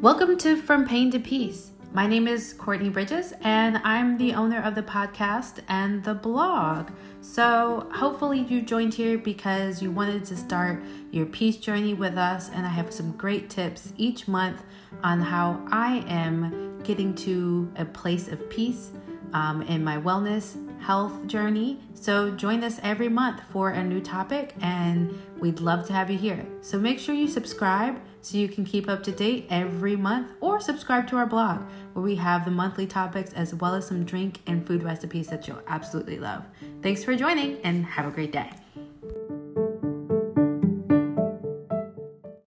Welcome 0.00 0.38
to 0.38 0.54
From 0.56 0.86
Pain 0.86 1.10
to 1.10 1.18
Peace. 1.18 1.72
My 1.92 2.06
name 2.06 2.28
is 2.28 2.52
Courtney 2.52 2.88
Bridges, 2.88 3.34
and 3.40 3.78
I'm 3.78 4.16
the 4.16 4.32
owner 4.32 4.62
of 4.62 4.76
the 4.76 4.82
podcast 4.82 5.58
and 5.66 6.04
the 6.04 6.14
blog. 6.14 6.92
So, 7.20 7.88
hopefully, 7.92 8.46
you 8.48 8.62
joined 8.62 8.94
here 8.94 9.18
because 9.18 9.82
you 9.82 9.90
wanted 9.90 10.24
to 10.26 10.36
start 10.36 10.84
your 11.10 11.26
peace 11.26 11.56
journey 11.56 11.94
with 11.94 12.16
us, 12.16 12.48
and 12.50 12.64
I 12.64 12.68
have 12.68 12.92
some 12.92 13.10
great 13.16 13.50
tips 13.50 13.92
each 13.96 14.28
month 14.28 14.62
on 15.02 15.20
how 15.20 15.66
I 15.72 16.04
am 16.06 16.80
getting 16.84 17.12
to 17.16 17.68
a 17.74 17.84
place 17.84 18.28
of 18.28 18.48
peace 18.48 18.92
um, 19.32 19.62
in 19.62 19.82
my 19.84 19.96
wellness 19.96 20.56
health 20.80 21.26
journey. 21.26 21.80
So, 21.94 22.30
join 22.30 22.62
us 22.62 22.78
every 22.82 23.08
month 23.08 23.40
for 23.50 23.70
a 23.70 23.82
new 23.82 24.00
topic, 24.00 24.54
and 24.60 25.18
we'd 25.38 25.60
love 25.60 25.86
to 25.88 25.92
have 25.92 26.10
you 26.10 26.18
here. 26.18 26.46
So, 26.60 26.78
make 26.78 26.98
sure 26.98 27.14
you 27.14 27.28
subscribe 27.28 28.00
so 28.20 28.36
you 28.36 28.48
can 28.48 28.64
keep 28.64 28.88
up 28.88 29.02
to 29.04 29.12
date 29.12 29.46
every 29.50 29.96
month, 29.96 30.32
or 30.40 30.60
subscribe 30.60 31.08
to 31.08 31.16
our 31.16 31.26
blog 31.26 31.62
where 31.92 32.04
we 32.04 32.16
have 32.16 32.44
the 32.44 32.50
monthly 32.50 32.86
topics 32.86 33.32
as 33.32 33.54
well 33.54 33.74
as 33.74 33.86
some 33.86 34.04
drink 34.04 34.40
and 34.46 34.66
food 34.66 34.82
recipes 34.82 35.28
that 35.28 35.46
you'll 35.48 35.62
absolutely 35.66 36.18
love. 36.18 36.44
Thanks 36.82 37.04
for 37.04 37.16
joining, 37.16 37.58
and 37.62 37.84
have 37.86 38.06
a 38.06 38.10
great 38.10 38.32
day. 38.32 38.50